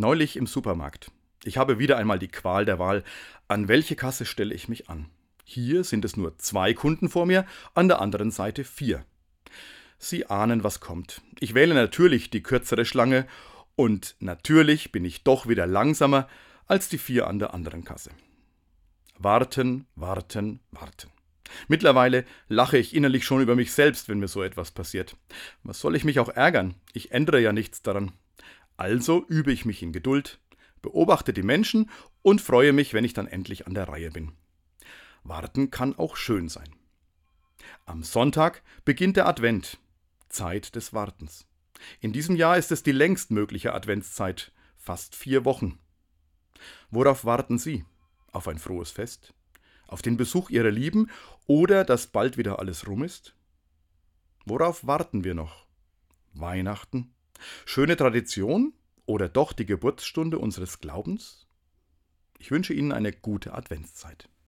[0.00, 1.10] Neulich im Supermarkt.
[1.44, 3.04] Ich habe wieder einmal die Qual der Wahl.
[3.48, 5.10] An welche Kasse stelle ich mich an?
[5.44, 7.44] Hier sind es nur zwei Kunden vor mir,
[7.74, 9.04] an der anderen Seite vier.
[9.98, 11.20] Sie ahnen, was kommt.
[11.38, 13.26] Ich wähle natürlich die kürzere Schlange
[13.76, 16.28] und natürlich bin ich doch wieder langsamer
[16.66, 18.10] als die vier an der anderen Kasse.
[19.18, 21.10] Warten, warten, warten.
[21.68, 25.14] Mittlerweile lache ich innerlich schon über mich selbst, wenn mir so etwas passiert.
[25.62, 26.74] Was soll ich mich auch ärgern?
[26.94, 28.12] Ich ändere ja nichts daran.
[28.80, 30.40] Also übe ich mich in Geduld,
[30.80, 31.90] beobachte die Menschen
[32.22, 34.32] und freue mich, wenn ich dann endlich an der Reihe bin.
[35.22, 36.74] Warten kann auch schön sein.
[37.84, 39.78] Am Sonntag beginnt der Advent,
[40.30, 41.46] Zeit des Wartens.
[42.00, 45.78] In diesem Jahr ist es die längst mögliche Adventszeit, fast vier Wochen.
[46.90, 47.84] Worauf warten Sie?
[48.32, 49.34] Auf ein frohes Fest?
[49.88, 51.10] Auf den Besuch Ihrer Lieben
[51.46, 53.34] oder dass bald wieder alles rum ist?
[54.46, 55.66] Worauf warten wir noch?
[56.32, 57.12] Weihnachten?
[57.66, 58.72] Schöne Tradition
[59.06, 61.46] oder doch die Geburtsstunde unseres Glaubens?
[62.38, 64.30] Ich wünsche Ihnen eine gute Adventszeit.